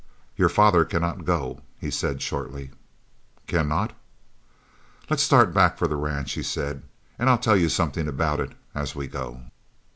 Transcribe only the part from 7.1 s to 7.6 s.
"and I'll tell